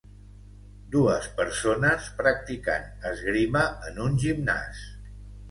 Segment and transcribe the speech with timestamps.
[0.95, 3.63] Dues persones practicant esgrima
[3.93, 4.83] en un gimnàs.